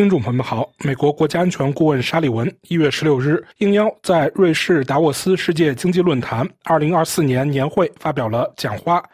[0.00, 9.04] 听众朋友们好，美国国家安全顾问沙利文一月十六日应邀在瑞士达沃斯世界经济论坛二零二四年年会发表了讲话。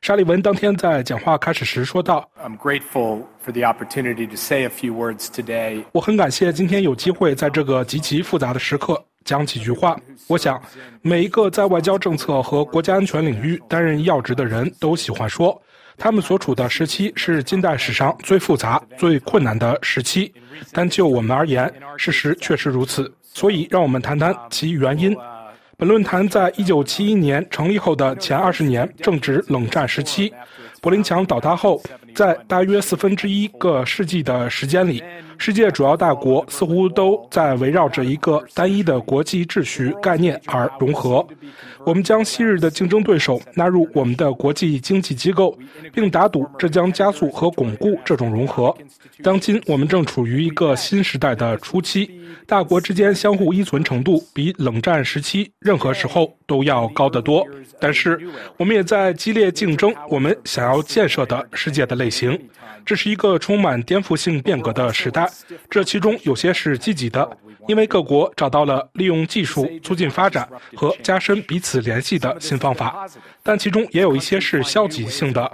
[0.00, 5.84] 沙利文当天在讲话开始时说道：“I'm grateful for the opportunity to say a few words today。
[5.92, 9.94] 我很感谢今天有机会在这个极其复杂的时刻讲几句话。
[10.26, 10.58] 我想，
[11.02, 15.60] 每一个在外交政策和国家安全领域担任要职的人都喜欢说。”
[16.00, 20.32] 他们所处的时期是近代史上最复杂、最困难的时期，
[20.72, 23.12] 但就我们而言，事实确实如此。
[23.34, 25.14] 所以，让我们谈谈其原因。
[25.76, 30.32] 本论坛在一九七一年成立后的前二十年正值冷战时期，
[30.80, 31.82] 柏林墙倒塌后，
[32.14, 35.02] 在大约四分之一个世纪的时间里，
[35.40, 41.26] 世界主要大国似乎都在围绕着一个单一的国际秩序概念而融合。
[41.86, 45.58] 我们将昔日的竞争对手纳入我们的国际经济机构，
[45.94, 48.76] 并打赌这将加速和巩固这种融合。
[49.22, 57.42] 当今我们正处于一个新时代的初期，大国之间相互依存程度比冷战时期任何时候都要高得多。
[57.80, 58.20] 但是，
[58.58, 62.38] 我们也在激烈竞争我们想要建设的世界的类型。
[62.84, 65.28] 这是一个充满颠覆性变革的时代，
[65.68, 67.28] 这其中有些是积极的。
[67.68, 73.06] 因为各国找到了利用技术促进发展和加深彼此联系的新方法，
[73.42, 75.48] 但其中也有一些是消极性的。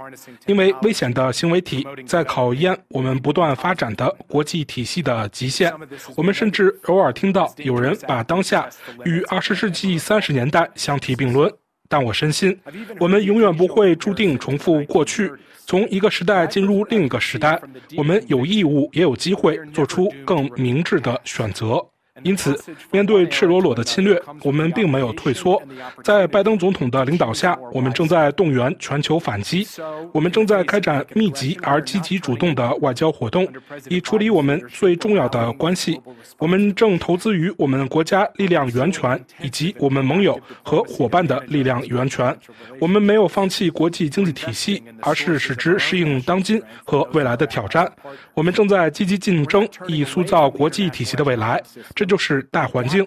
[0.47, 5.71] 因为危险的行为体在考验我们不断发展的国际体系的极限。
[6.15, 8.67] 我们甚至偶尔听到有人把当下
[9.03, 11.51] 与二十世纪三十年代相提并论。
[11.89, 12.57] 但我深信，
[12.99, 15.31] 我们永远不会注定重复过去，
[15.67, 17.61] 从一个时代进入另一个时代。
[17.97, 21.85] 我们有义务也有机会做出更明智的选择。
[22.23, 22.57] 因此，
[22.91, 25.61] 面对赤裸裸的侵略，我们并没有退缩。
[26.03, 29.67] 在拜登总统的领导下，我们正在动员全球反击。
[30.11, 33.47] 我们正在开展密集而积极主动的外交活动，
[33.89, 35.99] 以处理我们最重要的关系。
[36.37, 42.35] 我们正投资于我们国家力量源泉以及我们盟友和伙伴的力量源泉。
[42.79, 47.91] 我们没有放弃国际经济体系，而是使之适应当今和未来的挑战。
[48.33, 51.61] 我们正在积极竞争，以塑造国际体系的未来。
[51.95, 53.05] 这就是大环境。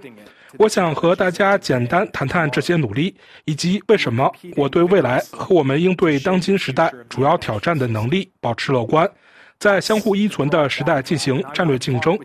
[0.59, 9.09] 我想和大家简单谈谈这些努力，以及为什么我对未来和我们应对当今时代主要挑战的能力保持乐观。
[9.59, 12.19] 在相互依存的时代进行战略竞争。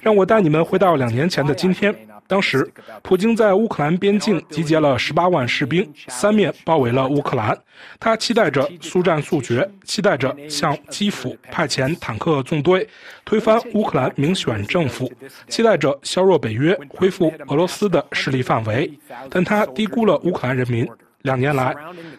[0.00, 1.94] 让我带你们回到两年前的今天。
[2.30, 7.58] 当时，普京在乌克兰边境集结了十八万士兵，三面包围了乌克兰。
[7.98, 12.88] 他期待着速战速决，期待着向基辅派遣坦克纵队，
[13.24, 15.12] 推翻乌克兰民选政府，
[15.48, 18.88] 期待着削弱北约，恢复俄罗斯的势力范围。
[19.28, 20.88] 但他低估了乌克兰人民。
[21.22, 21.74] 两年来，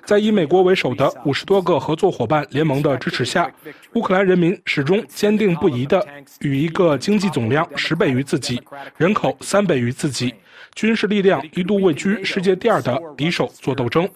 [0.05, 3.51] 在以美国为首的五十多个合作伙伴联盟的支持下，
[3.93, 6.05] 乌克兰人民始终坚定不移地
[6.41, 8.61] 与一个经济总量十倍于自己、
[8.97, 10.33] 人口三倍于自己、
[10.75, 14.07] 军事力量一度位居世界第二的敌手做斗争。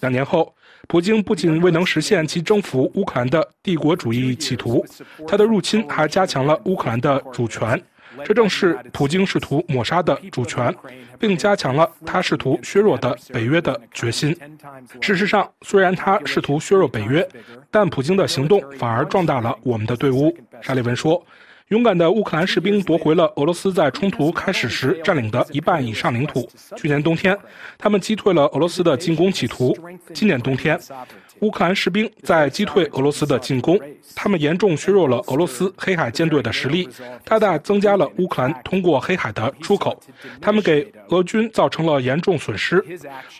[0.00, 0.54] 两年后，
[0.88, 4.84] 普京不仅未能实现其征服乌克兰的帝国主义企图，
[5.26, 7.82] 他的入侵还加强了乌克兰的主权。
[8.24, 10.74] 这正是普京试图抹杀的主权，
[11.18, 14.36] 并加强了他试图削弱的北约的决心。
[15.00, 17.26] 事实上，虽然他试图削弱北约，
[17.70, 20.36] 但普京的行动反而壮大了我们的队伍。
[20.60, 21.24] 沙利文说。
[21.68, 26.46] 勇敢的乌克兰士兵夺回了俄罗斯在冲突开始时占领的一半以上领土。
[26.76, 27.34] 去年冬天，
[27.78, 29.74] 他们击退了俄罗斯的进攻企图。
[30.12, 30.78] 今年冬天，
[31.40, 33.80] 乌克兰士兵在击退俄罗斯的进攻。
[34.14, 36.86] 他们严重削弱了俄罗斯黑海舰队的实力，
[37.24, 39.98] 大大增加了乌克兰通过黑海的出口。
[40.42, 42.84] 他们给俄军造成了严重损失，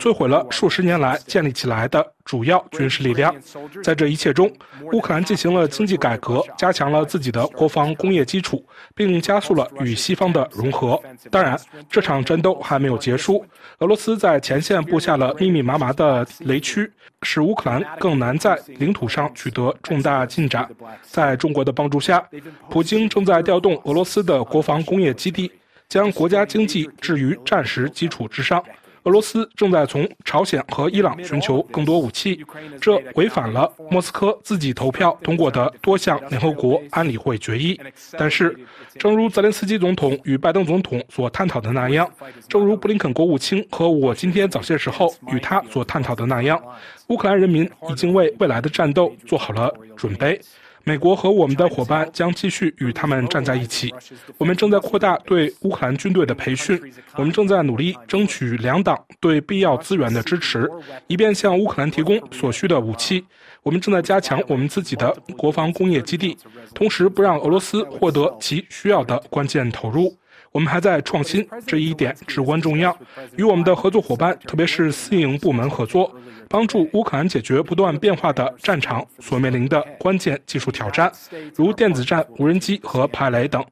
[0.01, 2.14] 摧毁了数十年来建立起来的。
[2.25, 3.35] 主要军事力量，
[3.83, 4.51] 在这一切中，
[4.93, 8.65] 乌克兰进行了经济改革，加强了自己的国防工业基础，
[8.95, 11.01] 并加速了与西方的融合。
[11.31, 11.59] 当然，
[11.91, 13.45] 这场战斗还没有结束。
[13.81, 16.91] 俄罗斯在前线布下了密密麻麻的雷区，
[17.23, 20.69] 使乌克兰更难在领土上取得重大进展。
[21.03, 22.27] 在中国的帮助下，
[22.71, 25.53] 普京正在调动俄罗斯的国防工业基地，
[25.91, 28.65] 将国家经济置于战时基础之上。
[29.05, 32.43] 俄罗斯正在从朝鲜和伊朗寻求更多武器，
[32.81, 37.79] 这违反了莫斯科自己投票通过的多项联合国安理会决议。
[38.19, 38.59] 但是，
[38.99, 42.11] 正如泽连斯基总统与拜登总统所探讨的那样，
[42.49, 46.61] 正如布林肯国务卿和我今天早些时候与他所探讨的那样，
[47.09, 50.41] 乌克兰人民已经为未来的战斗做好了准备。
[50.87, 53.93] 美国和我们的伙伴将继续与他们站在一起。
[54.37, 56.79] 我们正在扩大对乌克兰军队的培训，
[57.17, 60.71] 我们正在努力争取两党对必要资源的支持，
[61.07, 63.25] 以便向乌克兰提供所需的武器。
[63.63, 66.37] 我们正在加强我们自己的国防工业基地，
[66.75, 70.15] 同时不让俄罗斯获得其需要的关键投入。
[70.55, 72.97] 我们还在创新，这一点至关重要。
[73.37, 76.15] 与我们的合作伙伴，特别是私营部门合作，
[76.49, 81.11] 帮助乌克兰解决不断变化的战场所面临的关键技术挑战，
[81.57, 83.65] 如电子战、无人机和排雷等。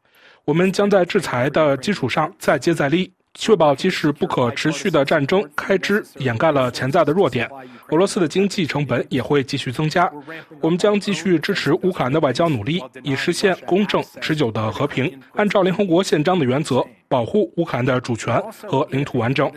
[0.45, 3.13] 我们将在制裁的基础上再接再厉。
[3.35, 7.49] 确保即使不可持续的战争开支掩盖了潜在的弱点，
[7.89, 10.11] 俄罗斯的经济成本也会继续增加。
[10.61, 19.51] 我们将继续支持乌克兰的外交努力，以实现公正持久的和平，按照联合国宪章的原则保护乌克兰的主权和领土完整。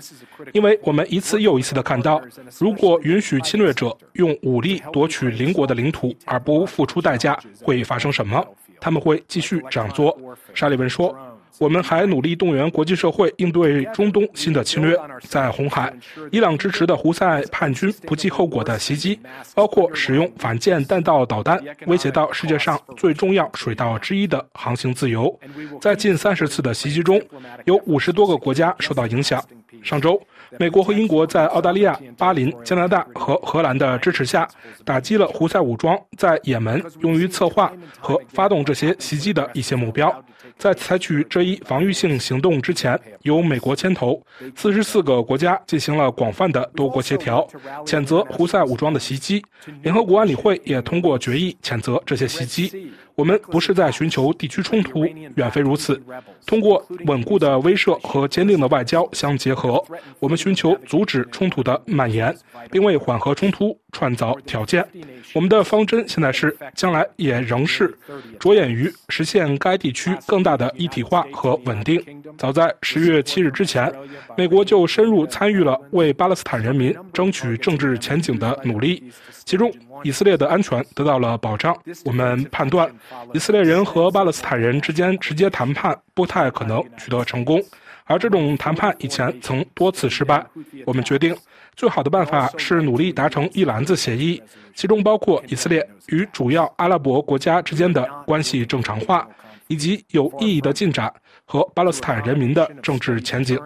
[0.54, 2.22] 因为我们一次又一次地看到，
[2.60, 8.44] 如果允许侵略者用武力夺取邻国的领土而不付出代价，会发生什么？
[8.80, 10.18] 他们会继续这样做。
[10.54, 11.14] 沙利文说。
[11.60, 14.98] 我们还努力动员国际社会应对中东新的侵略。
[15.22, 15.94] 在红海，
[16.32, 19.20] 伊朗支持的胡塞叛军不计后果的袭击，
[19.54, 25.34] 包括使用反舰弹道导弹，威胁到世界上最重要水道之一的航行自由。
[25.82, 27.22] 在近三十次的袭击中，
[27.66, 29.44] 有五十多个国家受到影响。
[29.84, 30.20] 上周，
[30.58, 34.48] 美国和英国在澳大利亚、巴林、加拿大和荷兰的支持下，
[34.84, 40.24] 打击了胡塞武装在也门用于策划和发动这些袭击的一些目标。
[40.58, 44.22] 在采取这一防御性行动之前，由美国牵头，
[44.56, 47.48] 四十四个国家进行了广泛的多国协调，
[47.86, 49.44] 谴责胡塞武装的袭击。
[49.84, 52.92] 联合国安理会也通过决议谴责这些袭击。
[53.16, 56.02] 我们不是在寻求地区冲突，远非如此。
[56.46, 59.84] 通过稳固的威慑和坚定的外交相结合，
[60.20, 62.36] 我们寻求阻止冲突的蔓延，
[62.70, 64.86] 并为缓和冲突创造条件。
[65.34, 67.98] 我们的方针现在是，将来也仍是，
[68.40, 72.04] 着眼于实现该地区更大的一体化和稳定。
[72.38, 73.92] 早在十月七日之前，
[74.38, 79.12] 美国就深入参与了为巴勒斯坦人民争取政治前景的努力，
[79.46, 79.72] 其中。
[80.04, 81.74] 以色列的安全得到了保障。
[82.04, 82.94] 我们判断，
[83.34, 87.62] 以色列人和巴勒斯坦人之间直接谈判不太可能取得成功，
[88.06, 90.46] 而这种谈判以前曾多次失败。
[90.86, 91.36] 我们决定，
[91.76, 94.42] 最好的办法是努力达成一篮子协议，
[94.74, 99.28] 其中包括以色列与主要阿拉伯国家之间的关系正常化，
[99.68, 101.12] 以及有意义的进展
[101.46, 103.60] 和巴勒斯坦人民的政治前景。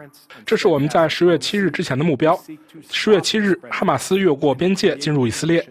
[0.45, 2.39] 这是我们在十月七日之前的目标。
[2.89, 5.65] 十月七日，哈马斯越过边界进入以色列。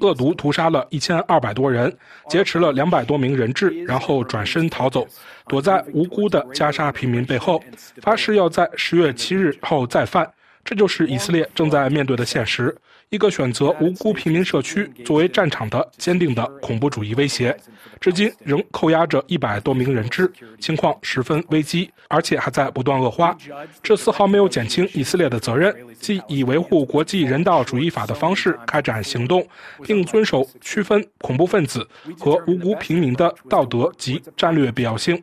[0.00, 1.94] 恶毒屠杀了一千二百多人，
[2.28, 5.06] 劫持了两百多名人质，然后转身逃走，
[5.46, 7.62] 躲在无辜的加沙平民背后，
[8.02, 10.28] 发誓要在十月七日后再犯。
[10.64, 12.74] 这就是以色列正在面对的现实。
[13.10, 17.56] 一个选择无辜平民社区作为战场的坚定的恐怖主义威胁，
[18.00, 23.36] 至今仍扣押着一百多名人质，情况十分危机，而且还在不断恶化。
[23.82, 29.46] 这丝毫没有减轻以色列的责任，即以维护国际人道主义法的方式开展行动，
[29.82, 31.86] 并遵守区分恐怖分子
[32.18, 35.22] 和无辜平民的道德及战略必要性。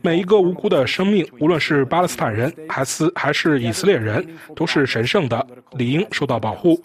[0.00, 4.24] 每一个无辜的生命，无论是巴勒斯坦人还是还是以色列人，
[4.54, 6.80] 都是神圣的，理应受到保护。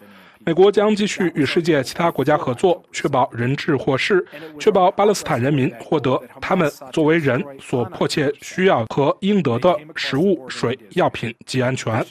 [0.47, 4.25] 美国将继续与世界其他国家合作，确保人质获释，
[4.57, 12.01] 确保巴勒斯坦人民获得他们作为人所迫切需要和应得的食物、水、药品及安全。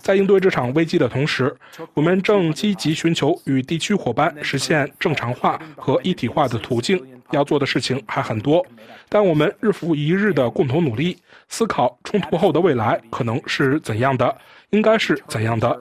[0.00, 1.56] 在应对这场危机的同时，
[1.94, 7.02] 我们正积极寻求与地区伙伴实现正常化和一体化的途径。
[7.30, 8.64] 要做的事情还很多，
[9.10, 11.16] 但我们日复一日的共同努力，
[11.50, 14.34] 思考冲突后的未来可能是怎样的，
[14.70, 15.78] 应该是怎样的。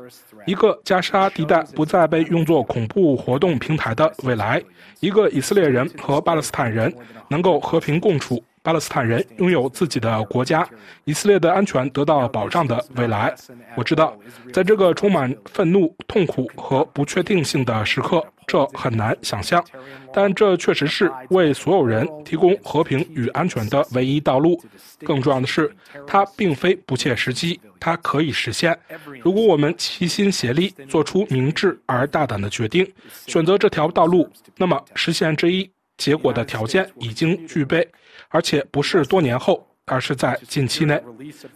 [0.48, 4.64] 一个加沙地带不再被用作恐怖活动平台的未来，
[5.02, 6.92] 一个以色列人和巴勒斯坦人
[7.28, 10.68] 能够和平共处，巴勒斯坦人拥有自己的国家，
[11.06, 13.34] 以色列的安全得到保障的未来。
[13.78, 14.14] 我知道，
[14.52, 19.64] 在这个充满愤怒、痛苦和不确定性的时刻，这很难想象，
[20.14, 24.62] 但这确实是为所有人提供和平与安全的唯一道路。
[25.06, 25.74] 更重要的是，
[26.06, 27.58] 它并非不切实际。
[27.80, 28.78] 它可以实现，
[29.24, 32.86] 如果我们齐心协力，做出明智而大胆的决定，
[33.28, 37.88] 选择这条道路，那么实现这一结果的条件已经具备，
[38.30, 41.02] 而且不是多年后，而是在近期内。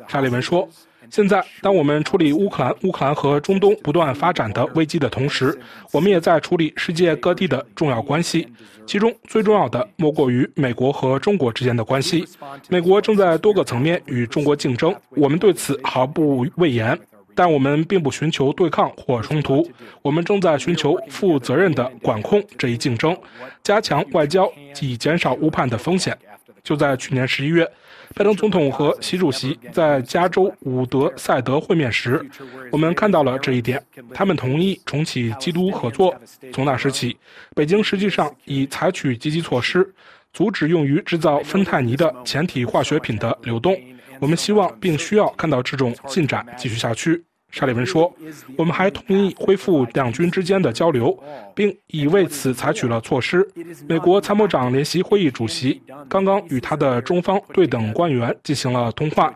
[0.08, 0.68] 沙利文说。
[1.10, 5.60] 现在，当我们处理乌克兰、乌克兰和中东不断发展的危机的同时，
[5.92, 8.48] 我们也在处理世界各地的重要关系。
[8.86, 12.25] 其中最重要的莫过于美国和中国之间的关系。
[12.70, 16.98] 美国正在多个层面与中国竞争，我们对此毫不讳言。
[17.34, 19.68] 但我们并不寻求对抗或冲突，
[20.01, 23.18] 我们正在寻求负责任的管控这一竞争，
[23.63, 24.50] 加强外交
[24.82, 26.18] 以减少误判的风险。
[26.63, 27.70] 就在去年十一月，
[28.15, 32.24] 拜登总统和习主席在加州伍德赛德会面时，
[32.72, 33.82] 我们看到了这一点。
[34.13, 36.13] 他们同意重启基督合作。
[36.53, 37.18] 从那时起，
[37.56, 39.94] 北京实际上已采取积极措施，
[40.34, 43.75] 阻止用于制造芬太尼的前体化学品的流动。
[44.20, 47.24] 我们希望并需要看到这种进展继续下去。
[47.51, 48.12] 沙利文说
[48.58, 51.17] ：“我们还同意恢复两军之间的交流，
[51.53, 53.46] 并已为此采取了措施。
[53.88, 59.36] 美国参谋长联席会议主席刚刚与他的中方对等官员进行了通话，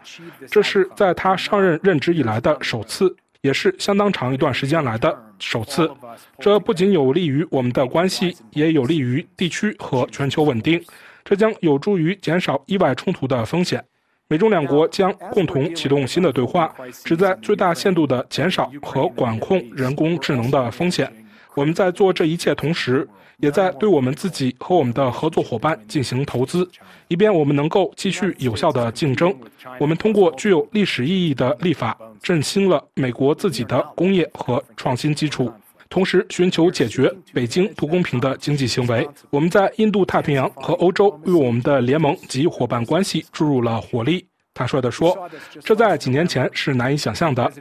[0.50, 5.91] 这是在他上任任职以来的首次，也是相当长一段时间来的首次。
[6.39, 10.81] 这不仅有利于我们的关系，也有利于地区和全球稳定。
[11.25, 13.84] 这将有助于减少意外冲突的风险。”
[14.27, 21.12] 美中两国将共同启动新的对话，旨在最大限度地减少和管控人工智能的风险。
[21.53, 26.67] 我们在做这一切同时，也在对我们自己和我们的合作伙伴进行投资，
[27.08, 29.32] 以便我们能够继续有效的竞争。
[29.79, 35.51] 我们通过具有历史意义的立法，振兴了美国自己的工业和创新基础。
[35.89, 39.08] 同时，寻求解决北京不公平的经济行为。
[39.30, 44.27] 我们在印度太平洋和欧洲为我们的联盟及伙伴关系注入了活力。
[44.54, 45.30] 他率地说，
[45.62, 47.51] 这在几年前是难以想象的。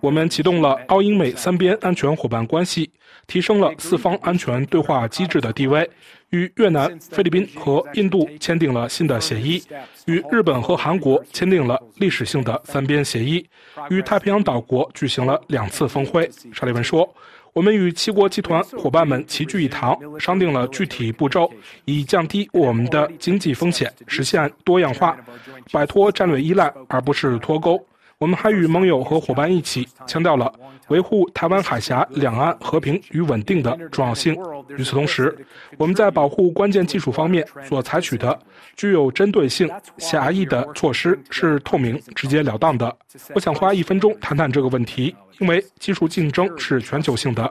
[0.00, 2.90] 我们启动了澳英美三边安全伙伴关系，
[3.28, 5.88] 提升了四方安全对话机制的地位，
[6.30, 9.62] 与越南、菲律宾和印度签订了新的协议，
[10.06, 13.46] 与日本和韩国签订了历史性的三边协议，
[13.88, 16.28] 与太平洋岛国举行了两次峰会。
[16.52, 17.08] 沙利文说。
[17.54, 21.50] 我们与七国集团伙伴们齐聚一堂，商定了具体步骤，
[21.84, 25.14] 以降低我们的经济风险，实现多样化，
[25.70, 27.78] 摆脱战略依赖而不是脱钩。
[28.22, 30.54] 我们还与盟友和伙伴一起强调了
[30.86, 34.36] 维护台湾海峡两岸和平与稳定的重要性。
[34.78, 35.36] 与此同时，
[35.76, 38.38] 我们在保护关键技术方面所采取的
[38.76, 42.96] 具有针对性、狭义的措施是透明、直截了当的。
[43.34, 45.12] 我想花一分钟谈谈这个问题。
[45.40, 47.50] 因为技术竞争是全球性的，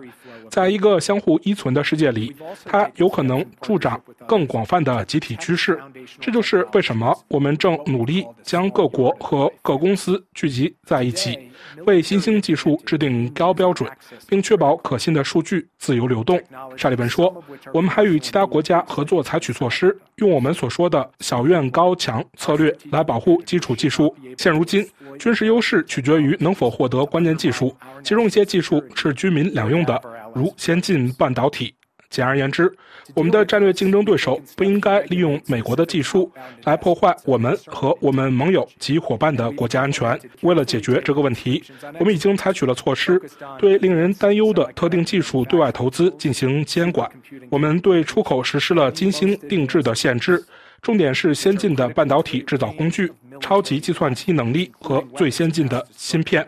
[0.49, 5.77] 在一个相互依存的世界里，它有可能助长更广泛的集体趋势。
[6.17, 11.37] 这就是为什么我们正努力将各国和各公司聚集在一起，
[11.85, 13.89] 为新兴技术制定高标准，
[14.27, 16.41] 并确保可信的数据自由流动。
[16.75, 24.13] 沙利文说：“我们还与其他国家合作，采取措施，用我们所说的‘小院高墙’策略来保护基础技术。
[24.37, 24.85] 现如今。”
[25.19, 30.01] 军事优势取决于能否获得关键技术，其中一些技术是军民两用的，
[30.33, 31.75] 如先进半导体。
[32.11, 32.71] 简而言之，
[33.15, 36.31] 我们的战略竞争对手不应该利用美国的技术
[36.65, 40.19] 来破坏我们和我们盟友及伙伴的国家安全。
[40.41, 41.63] 为了解决这个问题，
[41.99, 43.19] 我们已经采取了措施，
[43.57, 47.09] 对令人担忧的特定技术对外投资进行监管。
[47.49, 50.43] 我们对出口实施了精心定制的限制。
[50.81, 56.45] 重点是先进的半导体制造工具、超级计算机能力和最先进的芯片，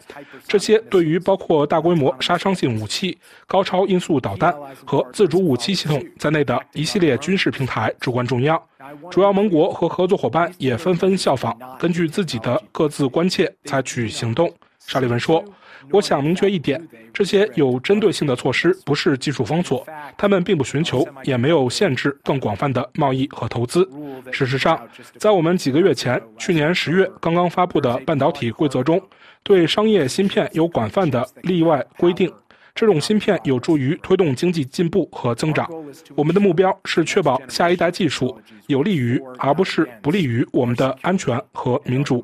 [0.48, 4.52] 这些对于包括大规模杀伤性武器、高超音速导弹
[4.86, 8.62] 和自主武器系统在内的一系列军事平台至关重要。
[9.10, 14.52] 主要盟国和合作伙伴也纷纷效仿，根据自己的各自关切采取行动。
[14.88, 15.44] 沙利文说。
[15.92, 19.86] 我想明确一点，这些有针对性的措施不是技术封锁，
[20.18, 23.86] 他们并不寻求，也没有限制更广泛的贸易和投资。
[24.32, 24.80] 事实上，
[25.18, 29.02] 在我们几个月前，去年十月刚刚发布的半导体规则中，
[29.44, 32.32] 对商业芯片有广泛的例外规定。
[32.74, 35.70] 这种芯片有助于推动经济进步和增长。
[36.16, 42.24] 我们的目标是确保下一代技术有利于，而不是不利于我们的安全和民主。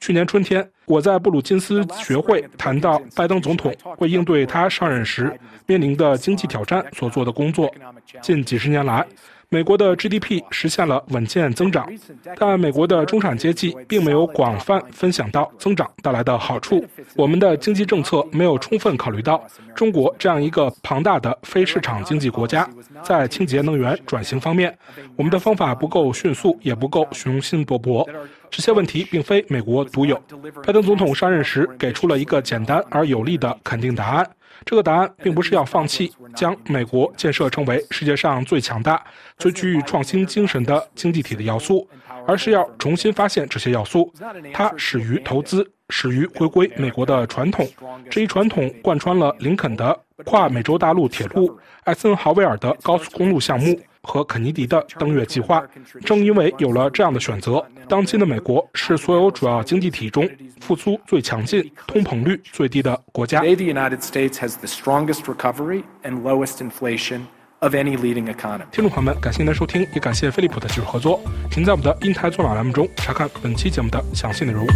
[0.00, 5.32] 去年春天，我在布鲁金斯学会谈到拜登总统为应对他上任时
[5.66, 7.72] 面临的经济挑战所做的工作。
[8.20, 9.06] 近几十年来，
[9.48, 11.88] 美国的 GDP 实现了稳健增长，
[12.36, 16.84] 但美国的中产阶级并没有广泛分享到增长带来的好处。
[17.14, 19.42] 我们的经济政策没有充分考虑到
[19.74, 22.68] 中国这样一个庞大的非市场经济国家
[23.02, 24.76] 在清洁能源转型方面，
[25.16, 28.08] 我们的方法不够迅速，也不够雄心勃勃。
[28.50, 30.20] 这些问题并非美国独有。
[30.64, 34.28] 拜登总统上任时给出了一个简单而有力的肯定答案。
[34.64, 39.02] 这个答案并不是要放弃将美国建设成为世界上最强大、
[39.36, 41.88] 最具创新精神的经济体的要素，
[42.26, 44.12] 而是要重新发现这些要素。
[44.52, 47.68] 它始于投资，始于回归美国的传统。
[48.10, 55.60] 这一传统贯穿了林肯的跨美洲大陆铁路、艾森豪威尔的高速公路项目、和肯尼迪的登月计划。
[56.04, 60.28] 正因为有了这样的选择，当今的美国是所有主要经济体中
[60.60, 63.40] 复苏最强劲、通膨率最低的国家。
[63.40, 67.22] Today, the United States has the strongest recovery and lowest inflation
[67.60, 68.64] of any leading economy.
[68.70, 71.20] 听众朋友们，感谢您的收听，也感谢飞利浦的技术合作。
[71.50, 74.66] 请在我们的“英台做马”栏目中查看本期节目的详细内容。